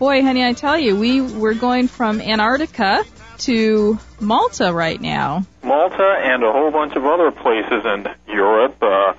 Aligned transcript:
Boy, 0.00 0.22
honey, 0.22 0.42
I 0.42 0.54
tell 0.54 0.78
you, 0.78 0.96
we 0.96 1.20
we're 1.20 1.52
going 1.52 1.86
from 1.86 2.22
Antarctica 2.22 3.04
to 3.44 3.98
Malta 4.18 4.72
right 4.72 4.98
now. 4.98 5.44
Malta 5.62 6.22
and 6.24 6.42
a 6.42 6.50
whole 6.50 6.70
bunch 6.70 6.96
of 6.96 7.04
other 7.04 7.30
places 7.30 7.84
in 7.84 8.08
Europe. 8.26 8.82
Uh, 8.82 9.12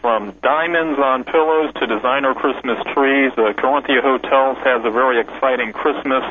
from 0.00 0.32
diamonds 0.42 0.98
on 0.98 1.24
pillows 1.24 1.74
to 1.74 1.86
designer 1.86 2.32
Christmas 2.32 2.78
trees, 2.94 3.32
uh, 3.36 3.52
Corinthia 3.60 4.00
Hotels 4.00 4.56
has 4.64 4.82
a 4.86 4.90
very 4.90 5.20
exciting 5.20 5.74
Christmas 5.74 6.24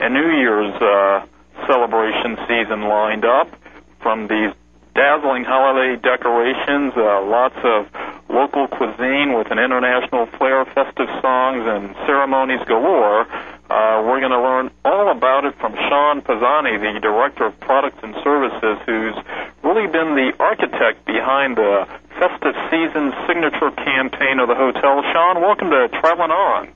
and 0.00 0.14
New 0.14 0.32
Year's 0.32 0.72
uh, 0.80 1.26
celebration 1.66 2.38
season 2.48 2.88
lined 2.88 3.26
up. 3.26 3.54
From 4.00 4.28
these 4.28 4.54
dazzling 4.94 5.44
holiday 5.44 6.00
decorations, 6.00 6.94
uh, 6.96 7.20
lots 7.20 7.58
of 7.62 7.86
local 8.32 8.66
cuisine 8.66 9.34
with 9.34 9.50
an 9.50 9.58
international 9.58 10.26
flair, 10.26 10.64
festive 10.64 11.08
songs, 11.20 11.62
and 11.66 11.94
ceremonies 12.06 12.60
galore. 12.66 13.26
Uh, 13.70 14.02
we're 14.04 14.20
going 14.20 14.32
to 14.32 14.40
learn 14.40 14.70
all 14.84 15.10
about 15.10 15.44
it 15.44 15.54
from 15.56 15.74
Sean 15.74 16.20
Pisani, 16.20 16.76
the 16.78 17.00
Director 17.00 17.46
of 17.46 17.60
Products 17.60 17.98
and 18.02 18.14
Services, 18.24 18.78
who's 18.86 19.14
really 19.62 19.86
been 19.86 20.14
the 20.16 20.32
architect 20.40 21.04
behind 21.04 21.56
the 21.56 21.86
festive 22.18 22.54
season 22.70 23.12
signature 23.26 23.70
campaign 23.70 24.40
of 24.40 24.48
the 24.48 24.54
hotel. 24.54 25.02
Sean, 25.12 25.40
welcome 25.40 25.70
to 25.70 25.88
Traveling 26.00 26.30
On. 26.30 26.68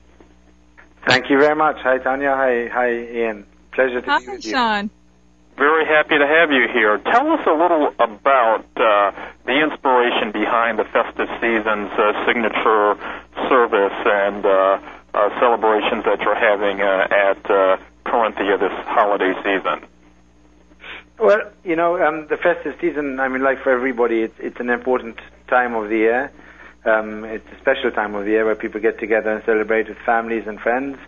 Thank 1.07 1.29
you 1.29 1.39
very 1.39 1.55
much. 1.55 1.77
Hi, 1.81 1.97
Tanya. 1.99 2.35
Hi, 2.35 2.67
hi, 2.67 2.91
Ian. 2.91 3.45
Pleasure 3.71 4.01
to 4.01 4.09
Hi, 4.09 4.19
be 4.19 4.27
with 4.27 4.45
you. 4.45 4.51
Sean. 4.51 4.89
Very 5.57 5.87
happy 5.87 6.15
to 6.19 6.27
have 6.27 6.51
you 6.51 6.67
here. 6.71 6.99
Tell 6.99 7.31
us 7.31 7.41
a 7.47 7.51
little 7.51 7.89
about 7.97 8.65
uh, 8.75 9.11
the 9.43 9.59
inspiration 9.59 10.31
behind 10.31 10.77
the 10.77 10.85
festive 10.85 11.27
season's 11.41 11.89
uh, 11.97 12.25
signature 12.27 12.93
service 13.49 13.97
and 14.05 14.45
uh, 14.45 14.79
uh, 15.15 15.39
celebrations 15.39 16.05
that 16.05 16.21
you're 16.21 16.35
having 16.35 16.79
uh, 16.81 17.07
at 17.09 17.49
uh, 17.49 17.77
Corinthia 18.05 18.59
this 18.59 18.71
holiday 18.85 19.33
season. 19.41 19.83
Well, 21.17 21.41
you 21.63 21.75
know, 21.75 21.97
um, 22.05 22.27
the 22.27 22.37
festive 22.37 22.77
season, 22.79 23.19
I 23.19 23.27
mean, 23.27 23.41
like 23.41 23.63
for 23.63 23.71
everybody, 23.71 24.21
it's, 24.21 24.37
it's 24.37 24.59
an 24.59 24.69
important 24.69 25.19
time 25.47 25.73
of 25.73 25.89
the 25.89 25.97
year. 25.97 26.31
Um, 26.85 27.25
it's 27.25 27.47
a 27.51 27.57
special 27.57 27.89
time 27.89 28.13
of 28.13 28.25
the 28.25 28.31
year 28.31 28.45
where 28.45 28.55
people 28.55 28.79
get 28.79 28.99
together 28.99 29.31
and 29.31 29.43
celebrate 29.43 29.89
with 29.89 29.97
families 30.05 30.45
and 30.45 30.59
friends. 30.59 30.99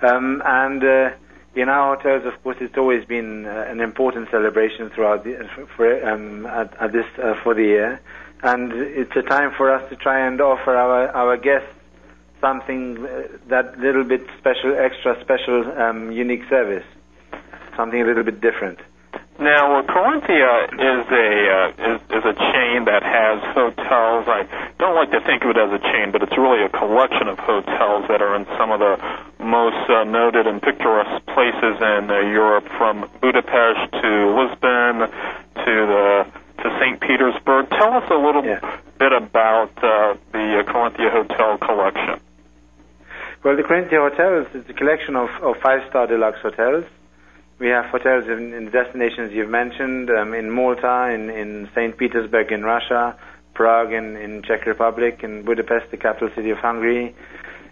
Um, 0.00 0.40
and 0.42 1.12
in 1.54 1.68
our 1.68 1.96
hotels, 1.96 2.24
of 2.26 2.42
course, 2.42 2.56
it's 2.60 2.76
always 2.78 3.04
been 3.04 3.46
uh, 3.46 3.66
an 3.68 3.80
important 3.80 4.30
celebration 4.30 4.90
throughout 4.90 5.24
the, 5.24 5.48
for, 5.76 6.08
um, 6.08 6.46
at, 6.46 6.74
at 6.80 6.92
this 6.92 7.06
uh, 7.18 7.34
for 7.42 7.54
the 7.54 7.62
year. 7.62 8.00
And 8.42 8.72
it's 8.72 9.14
a 9.16 9.22
time 9.22 9.52
for 9.56 9.74
us 9.74 9.88
to 9.90 9.96
try 9.96 10.26
and 10.26 10.40
offer 10.40 10.74
our, 10.74 11.08
our 11.08 11.36
guests 11.36 11.68
something 12.40 13.04
uh, 13.04 13.28
that 13.48 13.78
little 13.78 14.04
bit 14.04 14.22
special, 14.38 14.74
extra 14.78 15.20
special, 15.20 15.70
um, 15.78 16.12
unique 16.12 16.48
service, 16.48 16.84
something 17.76 18.00
a 18.00 18.04
little 18.04 18.24
bit 18.24 18.40
different. 18.40 18.78
Now, 19.38 19.78
uh, 19.78 19.82
Corinthia 19.82 20.68
is 20.72 21.06
a 21.10 21.28
uh, 21.50 21.94
is, 21.94 22.00
is 22.10 22.24
a 22.24 22.34
chain 22.52 22.84
that 22.84 23.02
has 23.02 23.40
hotels. 23.54 24.28
I 24.28 24.46
don't 24.78 24.94
like 24.94 25.10
to 25.12 25.20
think 25.20 25.44
of 25.44 25.50
it 25.50 25.56
as 25.56 25.72
a 25.72 25.78
chain, 25.78 26.12
but 26.12 26.22
it's 26.22 26.36
really 26.36 26.62
a 26.62 26.68
collection 26.68 27.26
of 27.26 27.38
hotels 27.38 28.06
that 28.08 28.22
are 28.22 28.36
in 28.36 28.46
some 28.58 28.70
of 28.70 28.80
the 28.80 29.00
most 29.42 29.88
uh, 29.90 30.04
noted 30.04 30.46
and 30.46 30.60
picturesque 30.62 31.24
places 31.26 31.76
in 31.80 32.10
uh, 32.10 32.20
Europe, 32.20 32.66
from 32.78 33.08
Budapest 33.20 33.92
to 33.92 34.10
Lisbon 34.36 35.10
to 35.64 35.86
the 35.86 36.26
to 36.62 36.76
St. 36.78 37.00
Petersburg. 37.00 37.70
Tell 37.70 37.94
us 37.94 38.04
a 38.10 38.16
little 38.16 38.44
Yeah. 38.44 38.60
bit 38.98 39.12
about 39.12 39.72
uh, 39.82 40.14
the 40.32 40.60
uh, 40.60 40.62
Corinthia 40.70 41.10
Hotel 41.10 41.56
collection. 41.58 42.20
Well, 43.42 43.56
the 43.56 43.62
Corinthia 43.62 43.98
Hotels 44.10 44.46
is 44.54 44.68
a 44.68 44.74
collection 44.74 45.16
of, 45.16 45.30
of 45.42 45.56
five-star 45.62 46.06
deluxe 46.08 46.40
hotels. 46.42 46.84
We 47.58 47.68
have 47.68 47.86
hotels 47.86 48.24
in, 48.28 48.52
in 48.52 48.66
the 48.66 48.70
destinations 48.70 49.32
you've 49.32 49.48
mentioned, 49.48 50.10
um, 50.10 50.34
in 50.34 50.50
Malta, 50.50 51.10
in, 51.14 51.30
in 51.30 51.68
St. 51.74 51.96
Petersburg 51.96 52.52
in 52.52 52.62
Russia, 52.62 53.16
Prague 53.54 53.92
in, 53.92 54.16
in 54.16 54.42
Czech 54.42 54.66
Republic, 54.66 55.20
in 55.22 55.42
Budapest, 55.42 55.90
the 55.90 55.96
capital 55.96 56.28
city 56.34 56.50
of 56.50 56.58
Hungary. 56.58 57.14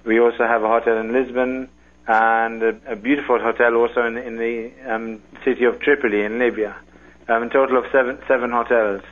We 0.04 0.20
also 0.20 0.47
have 0.47 0.62
a 0.62 0.69
hotel 0.69 0.98
in 0.98 1.12
Lisbon 1.12 1.69
and 2.06 2.62
a, 2.62 2.92
a 2.92 2.97
beautiful 2.97 3.38
hotel 3.38 3.75
also 3.76 4.04
in, 4.06 4.16
in 4.16 4.36
the 4.36 4.72
um, 4.86 5.22
city 5.44 5.64
of 5.64 5.81
Tripoli 5.81 6.22
in 6.22 6.38
Libya. 6.38 6.76
Um, 7.28 7.42
a 7.42 7.48
total 7.50 7.76
of 7.76 7.84
seven, 7.92 8.19
seven 8.26 8.50
hotels. 8.50 9.03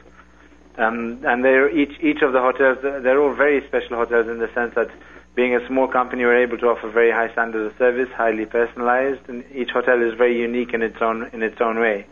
Um, 0.78 1.20
and 1.24 1.44
they're 1.44 1.70
each 1.70 1.98
each 2.00 2.20
of 2.20 2.32
the 2.32 2.40
hotels 2.40 2.78
they're 2.82 3.18
all 3.18 3.32
very 3.32 3.66
special 3.66 3.96
hotels 3.96 4.28
in 4.28 4.38
the 4.38 4.52
sense 4.52 4.74
that 4.74 4.90
being 5.34 5.54
a 5.54 5.66
small 5.66 5.88
company 5.88 6.24
we're 6.24 6.42
able 6.42 6.58
to 6.58 6.66
offer 6.66 6.90
very 6.90 7.10
high 7.10 7.32
standards 7.32 7.72
of 7.72 7.78
service, 7.78 8.10
highly 8.14 8.44
personalized, 8.44 9.26
and 9.28 9.42
each 9.54 9.70
hotel 9.70 10.02
is 10.02 10.12
very 10.14 10.38
unique 10.38 10.74
in 10.74 10.82
its 10.82 11.00
own 11.00 11.30
in 11.32 11.42
its 11.42 11.60
own 11.60 11.78
way. 11.78 12.06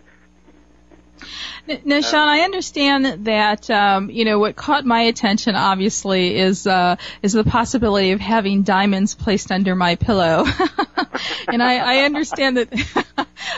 Now, 1.84 2.00
Sean, 2.02 2.28
I 2.28 2.40
understand 2.40 3.24
that 3.24 3.70
um, 3.70 4.10
you 4.10 4.24
know 4.24 4.38
what 4.38 4.54
caught 4.54 4.84
my 4.84 5.02
attention 5.02 5.54
obviously 5.54 6.36
is 6.36 6.66
uh, 6.66 6.96
is 7.22 7.32
the 7.32 7.44
possibility 7.44 8.10
of 8.10 8.20
having 8.20 8.62
diamonds 8.62 9.14
placed 9.14 9.50
under 9.50 9.74
my 9.74 9.94
pillow, 9.94 10.44
and 11.48 11.62
I, 11.62 11.76
I 11.76 12.04
understand 12.04 12.58
that 12.58 12.68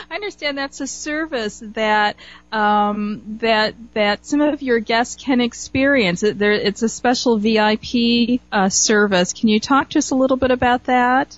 I 0.09 0.15
understand 0.15 0.57
that's 0.57 0.79
a 0.79 0.87
service 0.87 1.61
that 1.73 2.15
um, 2.51 3.37
that 3.41 3.75
that 3.93 4.25
some 4.25 4.39
of 4.39 4.61
your 4.61 4.79
guests 4.79 5.21
can 5.21 5.41
experience. 5.41 6.23
It, 6.23 6.39
there, 6.39 6.53
it's 6.53 6.83
a 6.83 6.89
special 6.89 7.37
VIP 7.37 8.39
uh, 8.51 8.69
service. 8.69 9.33
Can 9.33 9.49
you 9.49 9.59
talk 9.59 9.89
to 9.89 9.99
us 9.99 10.11
a 10.11 10.15
little 10.15 10.37
bit 10.37 10.51
about 10.51 10.85
that? 10.85 11.37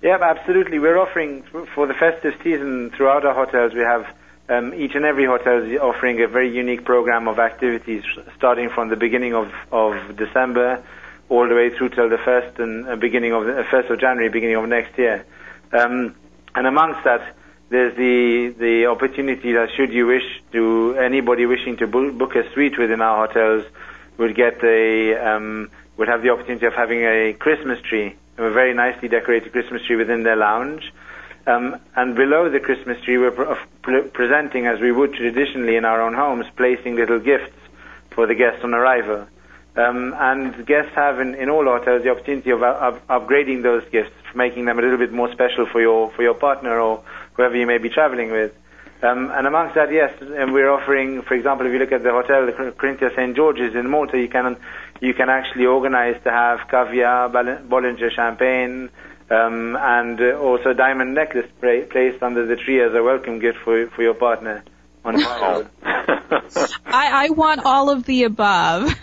Yeah, 0.00 0.18
absolutely. 0.20 0.78
We're 0.78 0.98
offering 0.98 1.42
for 1.74 1.86
the 1.86 1.94
festive 1.94 2.34
season 2.42 2.90
throughout 2.90 3.24
our 3.24 3.34
hotels. 3.34 3.72
We 3.74 3.80
have 3.80 4.06
um, 4.48 4.74
each 4.74 4.94
and 4.94 5.04
every 5.04 5.24
hotel 5.24 5.62
is 5.62 5.78
offering 5.78 6.20
a 6.22 6.28
very 6.28 6.54
unique 6.54 6.84
program 6.84 7.28
of 7.28 7.38
activities, 7.38 8.02
starting 8.36 8.68
from 8.68 8.88
the 8.88 8.96
beginning 8.96 9.34
of, 9.34 9.52
of 9.72 10.16
December 10.16 10.82
all 11.28 11.48
the 11.48 11.54
way 11.54 11.70
through 11.70 11.88
till 11.88 12.08
the 12.08 12.18
first 12.18 12.58
and 12.58 12.86
uh, 12.86 12.96
beginning 12.96 13.32
of 13.32 13.46
the 13.46 13.60
uh, 13.60 13.64
first 13.70 13.90
of 13.90 13.98
January, 13.98 14.28
beginning 14.28 14.56
of 14.56 14.68
next 14.68 14.96
year. 14.98 15.24
Um, 15.72 16.14
and 16.54 16.66
amongst 16.66 17.04
that, 17.04 17.34
there's 17.70 17.96
the 17.96 18.54
the 18.58 18.86
opportunity 18.86 19.52
that 19.52 19.70
should 19.74 19.92
you 19.92 20.06
wish 20.06 20.42
to 20.52 20.96
anybody 20.98 21.46
wishing 21.46 21.76
to 21.78 21.86
book, 21.86 22.16
book 22.16 22.36
a 22.36 22.50
suite 22.52 22.78
within 22.78 23.00
our 23.00 23.26
hotels 23.26 23.64
would 24.18 24.34
get 24.36 24.62
a 24.62 25.14
um, 25.16 25.70
would 25.96 26.08
have 26.08 26.22
the 26.22 26.30
opportunity 26.30 26.66
of 26.66 26.74
having 26.74 27.00
a 27.00 27.32
Christmas 27.32 27.80
tree, 27.80 28.14
a 28.36 28.50
very 28.50 28.74
nicely 28.74 29.08
decorated 29.08 29.52
Christmas 29.52 29.82
tree 29.82 29.96
within 29.96 30.22
their 30.22 30.36
lounge. 30.36 30.92
Um, 31.46 31.76
and 31.94 32.14
below 32.14 32.48
the 32.48 32.60
Christmas 32.60 33.00
tree, 33.02 33.18
we're 33.18 33.30
pre- 33.30 33.54
pre- 33.82 34.08
presenting, 34.08 34.66
as 34.66 34.80
we 34.80 34.92
would 34.92 35.12
traditionally 35.14 35.76
in 35.76 35.84
our 35.84 36.00
own 36.00 36.14
homes, 36.14 36.46
placing 36.56 36.96
little 36.96 37.18
gifts 37.18 37.52
for 38.10 38.26
the 38.26 38.34
guests 38.34 38.64
on 38.64 38.72
arrival. 38.72 39.26
Um, 39.76 40.14
and 40.16 40.66
guests 40.66 40.92
have 40.94 41.20
in, 41.20 41.34
in 41.34 41.50
all 41.50 41.64
hotels 41.64 42.04
the 42.04 42.10
opportunity 42.10 42.50
of, 42.50 42.62
of 42.62 43.06
upgrading 43.08 43.62
those 43.62 43.82
gifts, 43.90 44.14
making 44.34 44.64
them 44.66 44.78
a 44.78 44.82
little 44.82 44.98
bit 44.98 45.12
more 45.12 45.30
special 45.32 45.66
for 45.66 45.80
your 45.80 46.12
for 46.12 46.22
your 46.22 46.34
partner 46.34 46.78
or 46.78 47.02
whoever 47.34 47.56
you 47.56 47.66
may 47.66 47.78
be 47.78 47.88
traveling 47.88 48.30
with. 48.30 48.52
Um, 49.02 49.30
and 49.32 49.46
amongst 49.46 49.74
that, 49.74 49.92
yes, 49.92 50.14
and 50.20 50.52
we're 50.52 50.70
offering, 50.70 51.22
for 51.22 51.34
example, 51.34 51.66
if 51.66 51.72
you 51.72 51.78
look 51.78 51.92
at 51.92 52.04
the 52.04 52.12
hotel, 52.12 52.46
the 52.46 52.52
Corinthia 52.52 53.14
St. 53.14 53.36
George's 53.36 53.74
in 53.74 53.90
Malta, 53.90 54.18
you 54.18 54.28
can 54.28 54.56
you 55.00 55.12
can 55.12 55.28
actually 55.28 55.66
organize 55.66 56.22
to 56.22 56.30
have 56.30 56.68
caviar, 56.68 57.28
Bollinger 57.28 58.10
champagne, 58.12 58.90
um, 59.30 59.76
and 59.80 60.20
uh, 60.20 60.38
also 60.38 60.70
a 60.70 60.74
diamond 60.74 61.14
necklace 61.14 61.50
pra- 61.60 61.86
placed 61.86 62.22
under 62.22 62.46
the 62.46 62.56
tree 62.56 62.82
as 62.82 62.94
a 62.94 63.02
welcome 63.02 63.38
gift 63.38 63.58
for 63.64 63.86
for 63.88 64.02
your 64.02 64.14
partner 64.14 64.62
on 65.04 65.16
arrival. 65.16 65.68
I, 66.86 67.26
I 67.26 67.30
want 67.30 67.64
all 67.64 67.90
of 67.90 68.04
the 68.04 68.24
above. 68.24 68.94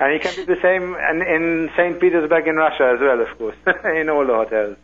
and 0.00 0.14
you 0.14 0.20
can 0.20 0.34
do 0.34 0.46
the 0.46 0.58
same 0.60 0.94
in, 0.94 1.22
in 1.22 1.70
St. 1.76 2.00
Petersburg 2.00 2.48
in 2.48 2.56
Russia 2.56 2.92
as 2.94 3.00
well, 3.00 3.20
of 3.20 3.38
course, 3.38 3.56
in 3.96 4.08
all 4.08 4.26
the 4.26 4.34
hotels. 4.34 4.76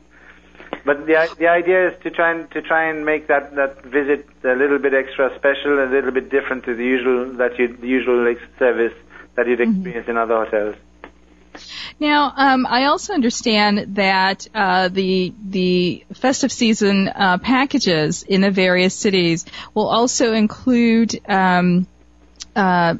But 0.85 1.07
the 1.07 1.29
the 1.39 1.49
idea 1.49 1.89
is 1.89 2.03
to 2.05 2.11
try 2.11 2.31
and 2.33 2.51
to 2.53 2.63
try 2.63 2.89
and 2.91 3.05
make 3.05 3.27
that, 3.27 3.55
that 3.57 3.85
visit 3.85 4.29
a 4.45 4.55
little 4.55 4.79
bit 4.79 4.95
extra 4.95 5.35
special, 5.37 5.83
a 5.83 5.91
little 5.91 6.13
bit 6.13 6.31
different 6.31 6.65
to 6.65 6.75
the 6.75 6.85
usual 6.85 7.33
that 7.35 7.59
you 7.59 7.77
the 7.77 7.89
usual 7.89 8.35
service 8.59 8.95
that 9.35 9.49
you'd 9.49 9.61
experience 9.61 10.09
in 10.09 10.17
other 10.17 10.45
hotels. 10.45 10.77
Now, 11.99 12.33
um, 12.37 12.67
I 12.67 12.85
also 12.85 13.15
understand 13.15 13.97
that 13.97 14.47
uh, 14.55 14.89
the 14.89 15.33
the 15.43 16.05
festive 16.15 16.53
season 16.53 17.09
uh, 17.09 17.39
packages 17.39 18.23
in 18.23 18.41
the 18.41 18.51
various 18.51 18.95
cities 18.95 19.45
will 19.75 19.89
also 19.89 20.33
include 20.33 21.21
um, 21.29 21.87
uh, 22.55 22.97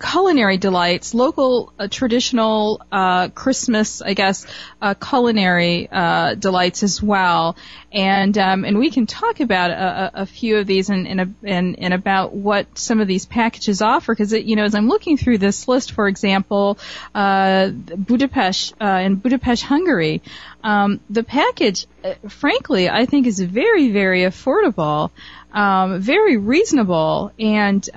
culinary 0.00 0.56
delights, 0.56 1.14
local 1.14 1.72
uh, 1.78 1.88
traditional 1.88 2.80
uh, 2.90 3.28
Christmas, 3.28 4.00
I 4.00 4.14
guess, 4.14 4.46
uh, 4.80 4.94
culinary 4.94 5.88
uh, 5.90 6.34
delights 6.34 6.82
as 6.82 7.02
well. 7.02 7.56
And 7.92 8.36
um, 8.38 8.64
and 8.64 8.78
we 8.78 8.90
can 8.90 9.06
talk 9.06 9.40
about 9.40 9.70
a, 9.70 10.22
a 10.22 10.26
few 10.26 10.56
of 10.56 10.66
these 10.66 10.90
and 10.90 11.34
and, 11.44 11.78
and 11.78 11.94
about 11.94 12.32
what 12.32 12.78
some 12.78 13.00
of 13.00 13.06
these 13.06 13.26
packages 13.26 13.82
offer 13.82 14.12
because 14.12 14.32
you 14.32 14.56
know 14.56 14.64
as 14.64 14.74
I'm 14.74 14.88
looking 14.88 15.16
through 15.16 15.38
this 15.38 15.68
list, 15.68 15.92
for 15.92 16.08
example, 16.08 16.78
uh, 17.14 17.68
Budapest 17.68 18.74
uh, 18.80 19.00
in 19.04 19.16
Budapest, 19.16 19.62
Hungary, 19.62 20.22
um, 20.64 21.00
the 21.10 21.22
package, 21.22 21.86
frankly, 22.28 22.88
I 22.88 23.06
think 23.06 23.26
is 23.26 23.38
very 23.38 23.90
very 23.90 24.22
affordable, 24.22 25.10
um, 25.52 26.00
very 26.00 26.36
reasonable, 26.36 27.32
and 27.38 27.88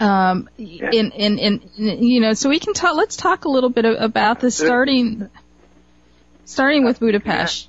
um, 0.00 0.48
yeah. 0.56 0.90
in, 0.92 1.12
in, 1.12 1.38
in, 1.38 1.60
you 1.76 2.20
know, 2.20 2.34
so 2.34 2.48
we 2.48 2.58
can 2.58 2.74
talk, 2.74 2.96
let's 2.96 3.16
talk 3.16 3.44
a 3.44 3.48
little 3.48 3.70
bit 3.70 3.84
about 3.84 4.40
this 4.40 4.56
starting, 4.56 5.28
starting 6.44 6.84
with 6.84 7.00
Budapest. 7.00 7.68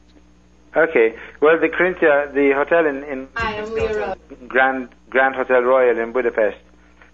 Okay. 0.76 1.18
Well, 1.42 1.60
the 1.60 1.70
Corinthia, 1.70 2.32
the 2.34 2.52
hotel 2.52 2.86
in, 2.86 3.04
in 3.04 3.28
Grand, 4.48 4.90
Grand 5.10 5.36
Hotel 5.36 5.62
Royal 5.62 5.98
in 5.98 6.12
Budapest, 6.12 6.58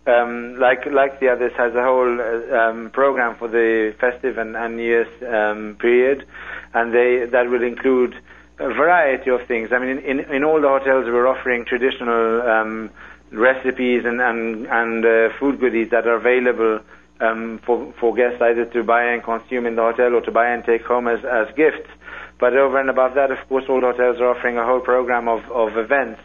um, 0.08 0.60
like, 0.60 0.86
like 0.86 1.20
the 1.20 1.30
others, 1.30 1.54
has 1.58 1.74
a 1.74 1.84
whole 1.84 2.22
uh, 2.22 2.58
um, 2.58 2.90
program 2.92 3.36
for 3.36 3.48
the 3.48 3.96
festive 4.00 4.38
and, 4.38 4.56
and 4.56 4.76
New 4.78 4.84
Year's 4.84 5.24
um, 5.24 5.78
period, 5.80 6.28
and 6.74 6.94
they, 6.94 7.26
that 7.26 7.50
will 7.50 7.64
include 7.64 8.16
a 8.60 8.68
variety 8.74 9.32
of 9.32 9.46
things. 9.48 9.72
I 9.72 9.80
mean, 9.80 9.98
in, 9.98 10.20
in, 10.20 10.20
in 10.32 10.44
all 10.44 10.62
the 10.62 10.68
hotels, 10.68 11.06
we're 11.06 11.28
offering 11.28 11.66
traditional 11.66 12.42
um, 12.42 12.90
recipes 13.38 14.06
and 14.06 14.22
and, 14.22 14.68
and 14.68 15.06
uh, 15.06 15.30
food 15.40 15.60
goodies 15.60 15.90
that 15.90 16.08
are 16.08 16.16
available 16.16 16.80
um, 17.20 17.60
for 17.66 17.94
for 18.00 18.14
guests 18.16 18.42
either 18.42 18.66
to 18.66 18.84
buy 18.84 19.04
and 19.14 19.24
consume 19.24 19.66
in 19.66 19.76
the 19.76 19.82
hotel 19.82 20.16
or 20.16 20.22
to 20.22 20.32
buy 20.32 20.50
and 20.50 20.64
take 20.64 20.84
home 20.84 21.08
as 21.08 21.24
as 21.24 21.54
gifts. 21.56 21.90
But 22.38 22.56
over 22.56 22.80
and 22.80 22.90
above 22.90 23.16
that, 23.16 23.32
of 23.32 23.48
course, 23.48 23.66
all 23.70 23.80
hotels 23.82 24.20
are 24.20 24.36
offering 24.36 24.58
a 24.58 24.66
whole 24.66 24.82
program 24.82 25.28
of 25.28 25.50
of 25.52 25.78
events, 25.78 26.22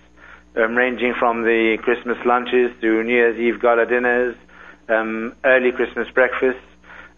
um, 0.56 0.76
ranging 0.76 1.14
from 1.14 1.42
the 1.42 1.78
Christmas 1.82 2.18
lunches 2.24 2.72
to 2.80 3.02
New 3.02 3.14
Year's 3.14 3.38
Eve 3.38 3.60
gala 3.60 3.86
dinners, 3.86 4.36
um, 4.88 5.36
early 5.44 5.72
Christmas 5.72 6.08
breakfasts, 6.10 6.60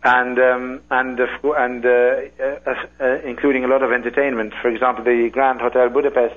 and 0.04 0.38
um, 0.38 0.80
and 0.90 1.18
and 1.18 1.86
uh, 1.86 1.88
uh, 1.88 2.74
uh, 3.00 3.18
including 3.24 3.64
a 3.64 3.68
lot 3.68 3.82
of 3.82 3.92
entertainment. 3.92 4.52
For 4.60 4.68
example, 4.68 5.04
the 5.04 5.30
Grand 5.30 5.60
Hotel 5.60 5.88
Budapest 5.88 6.36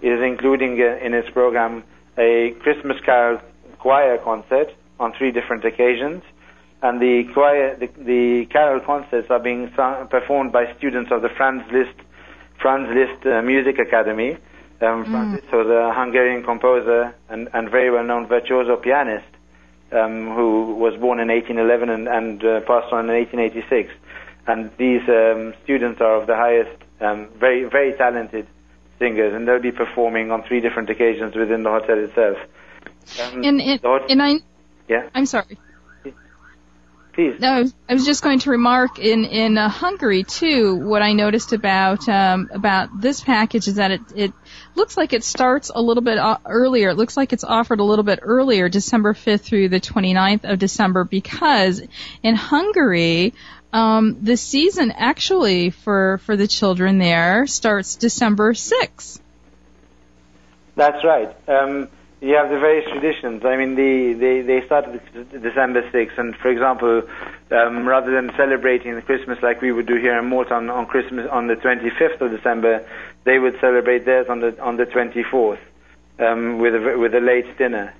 is 0.00 0.20
including 0.20 0.80
uh, 0.80 0.98
in 1.04 1.12
its 1.14 1.28
program 1.30 1.84
a 2.18 2.54
Christmas 2.60 2.98
Carol 3.04 3.40
choir 3.78 4.18
concert 4.18 4.72
on 5.00 5.12
three 5.18 5.32
different 5.32 5.64
occasions. 5.64 6.22
And 6.82 7.00
the 7.00 7.24
choir, 7.32 7.76
the, 7.76 7.88
the 7.98 8.46
carol 8.46 8.80
concerts 8.80 9.30
are 9.30 9.38
being 9.38 9.72
sung, 9.76 10.08
performed 10.08 10.52
by 10.52 10.72
students 10.78 11.12
of 11.12 11.22
the 11.22 11.28
Franz 11.28 11.62
Liszt, 11.72 11.98
Franz 12.60 12.88
Liszt 12.94 13.26
uh, 13.26 13.42
Music 13.42 13.78
Academy. 13.78 14.32
Um, 14.80 15.04
mm. 15.04 15.10
Franz 15.10 15.34
Liszt 15.34 15.52
was 15.52 15.68
a 15.68 15.92
Hungarian 15.94 16.42
composer 16.42 17.14
and, 17.28 17.48
and 17.52 17.70
very 17.70 17.90
well-known 17.90 18.26
virtuoso 18.26 18.76
pianist 18.76 19.26
um, 19.92 20.34
who 20.34 20.74
was 20.74 20.94
born 20.96 21.20
in 21.20 21.28
1811 21.28 21.88
and, 21.88 22.08
and 22.08 22.44
uh, 22.44 22.60
passed 22.62 22.92
on 22.92 23.08
in 23.08 23.14
1886. 23.14 23.92
And 24.48 24.70
these 24.76 25.02
um, 25.08 25.54
students 25.62 26.00
are 26.00 26.16
of 26.16 26.26
the 26.26 26.34
highest, 26.34 26.76
um, 27.00 27.28
very, 27.38 27.64
very 27.64 27.92
talented 27.92 28.46
singers, 28.98 29.34
and 29.34 29.46
they'll 29.46 29.60
be 29.60 29.72
performing 29.72 30.30
on 30.30 30.42
three 30.44 30.60
different 30.60 30.90
occasions 30.90 31.34
within 31.34 31.62
the 31.62 31.70
hotel 31.70 31.98
itself. 31.98 32.38
Um, 33.20 33.44
and, 33.44 33.60
and, 33.60 33.80
and 33.84 34.22
I, 34.22 34.34
yeah, 34.88 35.08
I'm 35.14 35.26
sorry. 35.26 35.58
Please. 37.12 37.38
No, 37.38 37.64
I 37.88 37.92
was 37.92 38.06
just 38.06 38.22
going 38.22 38.38
to 38.38 38.50
remark 38.50 38.98
in 38.98 39.26
in 39.26 39.58
uh, 39.58 39.68
Hungary 39.68 40.24
too. 40.24 40.76
What 40.76 41.02
I 41.02 41.12
noticed 41.12 41.52
about 41.52 42.08
um, 42.08 42.48
about 42.54 43.02
this 43.02 43.20
package 43.20 43.68
is 43.68 43.74
that 43.74 43.90
it 43.90 44.00
it 44.16 44.32
looks 44.74 44.96
like 44.96 45.12
it 45.12 45.22
starts 45.22 45.70
a 45.74 45.82
little 45.82 46.02
bit 46.02 46.16
uh, 46.16 46.38
earlier. 46.46 46.88
It 46.88 46.96
looks 46.96 47.14
like 47.14 47.34
it's 47.34 47.44
offered 47.44 47.80
a 47.80 47.84
little 47.84 48.02
bit 48.02 48.20
earlier, 48.22 48.70
December 48.70 49.12
5th 49.12 49.42
through 49.42 49.68
the 49.68 49.78
29th 49.78 50.50
of 50.50 50.58
December, 50.58 51.04
because 51.04 51.82
in 52.22 52.34
Hungary 52.34 53.34
um, 53.72 54.18
the 54.22 54.36
season 54.36 54.90
actually 54.90 55.70
for 55.70 56.18
for 56.18 56.36
the 56.36 56.46
children 56.46 56.98
there 56.98 57.46
starts 57.46 57.96
December 57.96 58.52
6th. 58.52 59.20
That's 60.74 61.04
right. 61.04 61.34
Um, 61.48 61.88
you 62.22 62.36
have 62.36 62.50
the 62.50 62.58
various 62.58 62.88
traditions. 62.88 63.44
I 63.44 63.56
mean, 63.56 63.74
the, 63.74 64.12
they 64.12 64.42
they 64.42 64.64
started 64.64 65.00
December 65.30 65.82
6th, 65.90 66.18
and 66.18 66.36
for 66.36 66.48
example, 66.48 67.02
um, 67.50 67.86
rather 67.86 68.12
than 68.12 68.30
celebrating 68.36 68.94
the 68.94 69.02
Christmas 69.02 69.42
like 69.42 69.60
we 69.60 69.72
would 69.72 69.86
do 69.86 69.96
here 69.96 70.16
in 70.18 70.26
Malta 70.26 70.54
on, 70.54 70.70
on 70.70 70.86
Christmas 70.86 71.28
on 71.30 71.48
the 71.48 71.56
25th 71.56 72.20
of 72.20 72.30
December, 72.30 72.86
they 73.24 73.38
would 73.38 73.58
celebrate 73.60 74.04
theirs 74.04 74.28
on 74.28 74.40
the 74.40 74.58
on 74.62 74.76
the 74.76 74.86
24th 74.86 75.58
um, 76.20 76.58
with 76.58 76.74
a 76.74 76.96
with 76.96 77.14
a 77.14 77.20
late 77.20 77.58
dinner. 77.58 77.92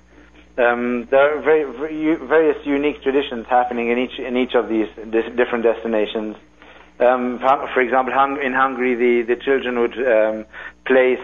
Um, 0.55 1.07
there 1.09 1.35
are 1.35 1.41
very, 1.41 1.63
very, 1.63 2.15
various 2.15 2.63
unique 2.65 3.01
traditions 3.01 3.47
happening 3.49 3.89
in 3.89 3.97
each 3.97 4.19
in 4.19 4.37
each 4.37 4.53
of 4.53 4.69
these 4.69 4.87
different 5.35 5.63
destinations. 5.63 6.35
Um, 6.99 7.39
for 7.39 7.81
example, 7.81 8.13
hung, 8.13 8.39
in 8.39 8.53
Hungary, 8.53 8.93
the, 8.93 9.33
the 9.33 9.41
children 9.41 9.79
would 9.79 9.97
um, 9.97 10.45
place 10.85 11.19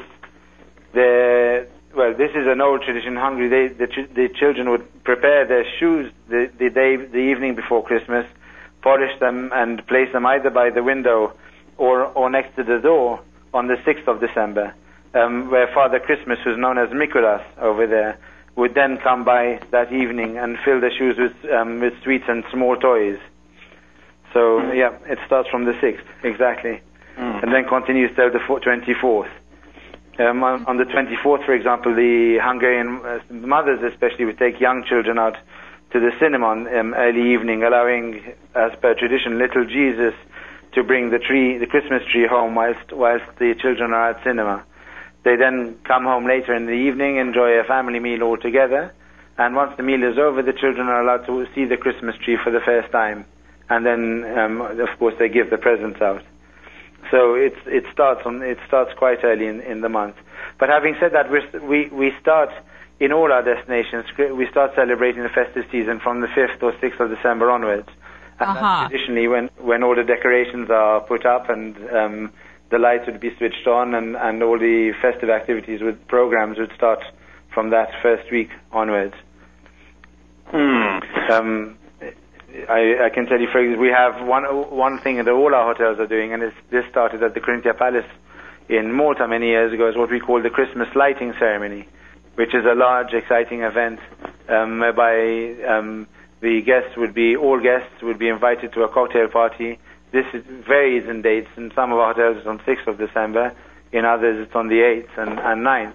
the 0.93 1.67
well. 1.95 2.15
This 2.15 2.31
is 2.31 2.47
an 2.47 2.59
old 2.59 2.81
tradition 2.81 3.13
in 3.13 3.19
Hungary. 3.19 3.49
They, 3.49 3.67
the, 3.67 3.85
ch- 3.85 4.11
the 4.11 4.29
children 4.29 4.71
would 4.71 5.03
prepare 5.03 5.45
their 5.45 5.65
shoes 5.77 6.11
the, 6.27 6.49
the 6.57 6.71
day, 6.71 6.95
the 6.95 7.19
evening 7.19 7.53
before 7.53 7.83
Christmas, 7.83 8.25
polish 8.81 9.17
them, 9.19 9.51
and 9.53 9.85
place 9.85 10.11
them 10.11 10.25
either 10.25 10.49
by 10.49 10.71
the 10.71 10.81
window 10.81 11.33
or 11.77 12.05
or 12.05 12.31
next 12.31 12.55
to 12.55 12.63
the 12.63 12.79
door 12.79 13.21
on 13.53 13.67
the 13.67 13.77
sixth 13.85 14.07
of 14.07 14.19
December, 14.19 14.73
um, 15.13 15.51
where 15.51 15.67
Father 15.67 15.99
Christmas, 15.99 16.39
who's 16.43 16.57
known 16.57 16.79
as 16.79 16.89
Mikulas 16.89 17.43
over 17.59 17.85
there 17.85 18.17
would 18.59 18.75
then 18.75 18.97
come 18.97 19.23
by 19.23 19.59
that 19.71 19.91
evening 19.91 20.37
and 20.37 20.57
fill 20.59 20.79
the 20.79 20.91
shoes 20.91 21.17
with 21.17 21.51
um, 21.51 21.79
with 21.79 21.93
sweets 22.03 22.25
and 22.27 22.43
small 22.51 22.75
toys. 22.75 23.19
So 24.33 24.71
yeah, 24.73 24.97
it 25.07 25.19
starts 25.25 25.49
from 25.49 25.65
the 25.65 25.75
sixth 25.81 26.05
exactly, 26.23 26.81
mm. 27.17 27.43
and 27.43 27.51
then 27.51 27.65
continues 27.67 28.15
till 28.15 28.31
the 28.31 28.39
twenty 28.39 28.93
fourth. 28.93 29.29
Um, 30.19 30.43
on, 30.43 30.65
on, 30.65 30.75
the 30.75 30.83
24th, 30.83 31.45
for 31.45 31.53
example, 31.53 31.95
the 31.95 32.39
Hungarian 32.43 32.99
uh, 33.05 33.19
mothers 33.29 33.81
especially 33.81 34.25
would 34.25 34.37
take 34.37 34.59
young 34.59 34.83
children 34.83 35.17
out 35.17 35.37
to 35.91 35.99
the 36.01 36.11
cinema 36.19 36.47
on 36.47 36.67
um, 36.75 36.93
early 36.93 37.31
evening, 37.31 37.63
allowing, 37.63 38.21
as 38.53 38.71
per 38.81 38.93
tradition, 38.95 39.37
little 39.37 39.63
Jesus 39.63 40.13
to 40.73 40.83
bring 40.83 41.09
the 41.09 41.19
tree, 41.19 41.57
the 41.57 41.65
Christmas 41.65 42.03
tree 42.11 42.27
home 42.27 42.53
whilst 42.53 42.91
whilst 42.91 43.25
the 43.39 43.55
children 43.55 43.93
are 43.93 44.09
at 44.09 44.23
cinema. 44.23 44.65
They 45.23 45.35
then 45.35 45.77
come 45.83 46.05
home 46.05 46.25
later 46.25 46.53
in 46.53 46.65
the 46.65 46.73
evening, 46.73 47.17
enjoy 47.17 47.59
a 47.59 47.63
family 47.63 47.99
meal 47.99 48.23
all 48.23 48.37
together, 48.37 48.93
and 49.37 49.55
once 49.55 49.75
the 49.77 49.83
meal 49.83 50.03
is 50.03 50.17
over, 50.17 50.41
the 50.41 50.53
children 50.53 50.87
are 50.87 51.01
allowed 51.01 51.25
to 51.27 51.45
see 51.53 51.65
the 51.65 51.77
Christmas 51.77 52.15
tree 52.17 52.37
for 52.41 52.51
the 52.51 52.61
first 52.61 52.91
time, 52.91 53.25
and 53.69 53.85
then, 53.85 54.25
um, 54.37 54.61
of 54.61 54.89
course, 54.97 55.15
they 55.19 55.29
give 55.29 55.49
the 55.49 55.57
presents 55.57 56.01
out. 56.01 56.23
So 57.11 57.35
it 57.35 57.55
it 57.65 57.85
starts 57.91 58.21
on 58.25 58.41
it 58.41 58.59
starts 58.67 58.93
quite 58.97 59.23
early 59.23 59.47
in, 59.47 59.61
in 59.61 59.81
the 59.81 59.89
month. 59.89 60.15
But 60.59 60.69
having 60.69 60.95
said 60.99 61.13
that, 61.13 61.31
we 61.31 61.87
we 61.87 62.13
start 62.19 62.51
in 62.99 63.11
all 63.11 63.31
our 63.31 63.41
destinations. 63.41 64.05
We 64.17 64.47
start 64.47 64.75
celebrating 64.75 65.23
the 65.23 65.29
festive 65.29 65.65
season 65.71 65.99
from 65.99 66.21
the 66.21 66.27
fifth 66.27 66.61
or 66.61 66.73
sixth 66.79 66.99
of 66.99 67.09
December 67.09 67.49
onwards. 67.49 67.89
And 68.39 68.49
uh-huh. 68.49 68.89
traditionally, 68.89 69.27
when 69.27 69.49
when 69.57 69.83
all 69.83 69.95
the 69.95 70.03
decorations 70.03 70.69
are 70.69 71.01
put 71.01 71.25
up 71.25 71.49
and 71.49 71.75
um, 71.89 72.31
the 72.71 72.77
lights 72.77 73.05
would 73.07 73.19
be 73.19 73.35
switched 73.37 73.67
on 73.67 73.93
and, 73.93 74.15
and 74.15 74.43
all 74.43 74.59
the 74.59 74.93
festive 75.01 75.29
activities 75.29 75.81
with 75.81 76.07
programs 76.07 76.57
would 76.57 76.71
start 76.75 76.99
from 77.53 77.71
that 77.71 77.89
first 78.01 78.31
week 78.31 78.49
onwards. 78.71 79.15
Hmm. 80.47 80.99
Um, 81.31 81.77
I, 82.67 83.05
I 83.05 83.09
can 83.13 83.25
tell 83.27 83.39
you, 83.39 83.47
for 83.51 83.59
example, 83.59 83.81
we 83.81 83.89
have 83.89 84.25
one 84.25 84.43
one 84.43 84.99
thing 84.99 85.17
that 85.17 85.27
all 85.27 85.53
our 85.53 85.73
hotels 85.73 85.99
are 85.99 86.07
doing, 86.07 86.33
and 86.33 86.41
this 86.71 86.85
started 86.89 87.21
at 87.21 87.33
the 87.33 87.39
Corinthia 87.39 87.77
Palace 87.77 88.09
in 88.67 88.91
Malta 88.91 89.27
many 89.27 89.47
years 89.47 89.73
ago, 89.73 89.87
is 89.87 89.95
what 89.95 90.09
we 90.09 90.19
call 90.19 90.41
the 90.41 90.49
Christmas 90.49 90.87
lighting 90.95 91.33
ceremony, 91.39 91.87
which 92.35 92.53
is 92.55 92.65
a 92.65 92.73
large, 92.73 93.13
exciting 93.13 93.61
event 93.61 93.99
um, 94.47 94.79
whereby 94.79 95.53
um, 95.63 96.07
the 96.41 96.61
guests 96.61 96.97
would 96.97 97.13
be 97.13 97.35
all 97.35 97.59
guests 97.59 98.01
would 98.01 98.17
be 98.17 98.29
invited 98.29 98.73
to 98.73 98.83
a 98.83 98.89
cocktail 98.89 99.27
party 99.27 99.77
this 100.11 100.25
varies 100.33 101.07
in 101.07 101.21
dates. 101.21 101.49
In 101.57 101.71
some 101.75 101.91
of 101.91 101.99
our 101.99 102.13
hotels, 102.13 102.37
it's 102.37 102.47
on 102.47 102.59
6th 102.59 102.87
of 102.87 102.97
December. 102.97 103.53
In 103.91 104.05
others, 104.05 104.45
it's 104.45 104.55
on 104.55 104.67
the 104.67 104.79
8th 104.79 105.17
and, 105.17 105.39
and 105.39 105.65
9th. 105.65 105.93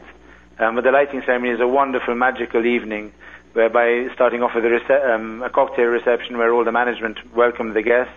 Um, 0.58 0.76
but 0.76 0.84
the 0.84 0.92
lighting 0.92 1.22
ceremony 1.22 1.52
is 1.52 1.60
a 1.60 1.66
wonderful, 1.66 2.14
magical 2.14 2.64
evening, 2.64 3.12
whereby 3.54 4.08
starting 4.14 4.42
off 4.42 4.54
with 4.54 4.64
a, 4.64 4.68
rece- 4.68 5.14
um, 5.14 5.42
a 5.42 5.50
cocktail 5.50 5.86
reception 5.86 6.38
where 6.38 6.52
all 6.52 6.64
the 6.64 6.72
management 6.72 7.18
welcome 7.34 7.74
the 7.74 7.82
guests. 7.82 8.14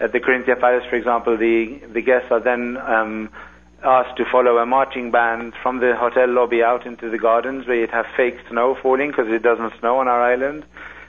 At 0.00 0.12
the 0.12 0.20
Corinthia 0.20 0.58
Palace, 0.58 0.84
for 0.88 0.96
example, 0.96 1.36
the, 1.36 1.80
the 1.90 2.02
guests 2.02 2.30
are 2.30 2.40
then 2.40 2.76
um, 2.78 3.30
asked 3.82 4.16
to 4.16 4.24
follow 4.24 4.58
a 4.58 4.66
marching 4.66 5.10
band 5.10 5.54
from 5.62 5.80
the 5.80 5.96
hotel 5.96 6.28
lobby 6.28 6.62
out 6.62 6.86
into 6.86 7.10
the 7.10 7.18
gardens 7.18 7.66
where 7.66 7.76
you'd 7.76 7.90
have 7.90 8.06
fake 8.16 8.38
snow 8.48 8.74
falling 8.74 9.10
because 9.10 9.28
it 9.28 9.42
doesn't 9.42 9.72
snow 9.80 9.98
on 9.98 10.08
our 10.08 10.22
island 10.22 10.64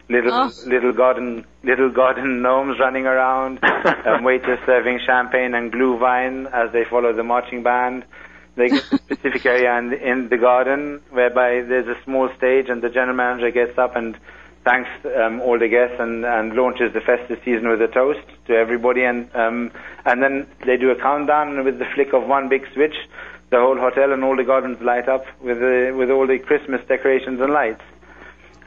little 0.10 0.32
Oh. 0.34 0.52
little 0.66 0.94
garden 0.94 1.46
little 1.64 1.90
garden 1.90 2.42
gnomes 2.42 2.80
running 2.80 3.06
around, 3.06 3.60
um, 4.06 4.24
waiters 4.24 4.60
serving 4.66 5.00
champagne 5.06 5.54
and 5.54 5.72
glühwein 5.72 6.52
as 6.52 6.72
they 6.72 6.84
follow 6.86 7.14
the 7.14 7.24
marching 7.24 7.64
band. 7.64 8.06
They 8.56 8.70
get 8.70 8.84
a 8.92 8.98
specific 8.98 9.46
area 9.46 9.78
in, 9.78 9.94
in 9.94 10.30
the 10.30 10.38
garden 10.38 11.02
whereby 11.12 11.62
there's 11.62 11.88
a 11.88 11.98
small 12.04 12.30
stage 12.38 12.70
and 12.70 12.82
the 12.82 12.90
general 12.90 13.16
manager 13.16 13.52
gets 13.52 13.78
up 13.78 13.96
and 13.96 14.18
thanks 14.64 14.90
um, 15.16 15.40
all 15.42 15.60
the 15.60 15.68
guests 15.68 15.96
and, 16.00 16.26
and 16.26 16.54
launches 16.54 16.92
the 16.94 17.02
festive 17.02 17.40
season 17.46 17.70
with 17.70 17.82
a 17.82 17.88
toast 17.88 18.20
to 18.48 18.54
everybody 18.56 19.04
and 19.04 19.30
um, 19.36 19.72
and 20.06 20.22
then 20.24 20.48
they 20.66 20.76
do 20.78 20.90
a 20.90 20.96
countdown 20.96 21.56
and 21.56 21.64
with 21.66 21.80
the 21.80 21.86
flick 21.96 22.14
of 22.14 22.26
one 22.28 22.50
big 22.50 22.64
switch 22.74 22.96
the 23.50 23.58
whole 23.58 23.78
hotel 23.78 24.12
and 24.12 24.24
all 24.24 24.36
the 24.36 24.44
gardens 24.44 24.82
light 24.82 25.08
up 25.08 25.24
with 25.42 25.60
the, 25.60 25.94
with 25.98 26.10
all 26.12 26.28
the 26.28 26.38
Christmas 26.38 26.82
decorations 26.88 27.40
and 27.40 27.54
lights. 27.54 27.82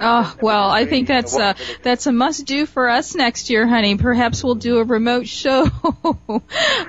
Oh 0.03 0.35
well, 0.41 0.71
I 0.71 0.87
think 0.87 1.09
that's 1.09 1.37
a 1.37 1.55
that's 1.83 2.07
a 2.07 2.13
must 2.13 2.47
do 2.47 2.65
for 2.65 2.89
us 2.89 3.15
next 3.15 3.51
year, 3.51 3.67
honey. 3.67 3.97
Perhaps 3.97 4.43
we'll 4.43 4.55
do 4.55 4.79
a 4.79 4.85
remote 4.85 5.29
show. 5.29 5.69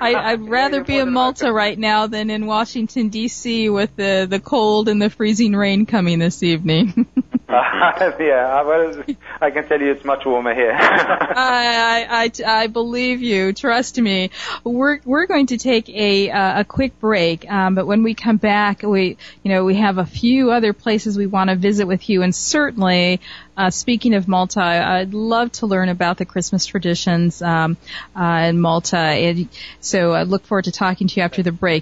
I, 0.00 0.14
I'd 0.14 0.48
rather 0.48 0.82
be 0.82 0.96
in 0.96 1.12
Malta 1.12 1.52
right 1.52 1.78
now 1.78 2.06
than 2.06 2.30
in 2.30 2.46
Washington 2.46 3.10
D.C. 3.10 3.68
with 3.68 3.94
the 3.96 4.26
the 4.28 4.40
cold 4.40 4.88
and 4.88 5.00
the 5.00 5.10
freezing 5.10 5.54
rain 5.54 5.84
coming 5.84 6.18
this 6.18 6.42
evening. 6.42 7.06
yeah, 8.18 8.62
well, 8.62 9.04
I 9.40 9.50
can 9.50 9.68
tell 9.68 9.78
you 9.78 9.92
it's 9.92 10.06
much 10.06 10.24
warmer 10.24 10.54
here. 10.54 10.72
I, 10.80 12.06
I, 12.08 12.24
I, 12.24 12.62
I 12.62 12.66
believe 12.68 13.20
you. 13.20 13.52
Trust 13.52 14.00
me. 14.00 14.30
We're 14.64 15.00
we're 15.04 15.26
going 15.26 15.48
to 15.48 15.58
take 15.58 15.90
a 15.90 16.30
uh, 16.30 16.60
a 16.60 16.64
quick 16.64 16.98
break, 16.98 17.50
um, 17.50 17.74
but 17.74 17.86
when 17.86 18.04
we 18.04 18.14
come 18.14 18.38
back, 18.38 18.82
we 18.82 19.18
you 19.42 19.50
know 19.52 19.64
we 19.64 19.74
have 19.76 19.98
a 19.98 20.06
few 20.06 20.50
other 20.50 20.72
places 20.72 21.18
we 21.18 21.26
want 21.26 21.50
to 21.50 21.56
visit 21.56 21.86
with 21.86 22.08
you, 22.08 22.22
and 22.22 22.34
certainly. 22.34 23.20
Uh, 23.54 23.68
speaking 23.68 24.14
of 24.14 24.26
Malta, 24.26 24.62
I'd 24.62 25.12
love 25.12 25.52
to 25.52 25.66
learn 25.66 25.90
about 25.90 26.16
the 26.16 26.24
Christmas 26.24 26.64
traditions 26.64 27.42
um, 27.42 27.76
uh, 28.16 28.46
in 28.48 28.58
Malta, 28.58 28.96
and 28.96 29.46
so 29.78 30.12
I 30.12 30.22
look 30.22 30.46
forward 30.46 30.64
to 30.64 30.72
talking 30.72 31.06
to 31.06 31.16
you 31.16 31.22
after 31.22 31.42
the 31.42 31.52
break. 31.52 31.70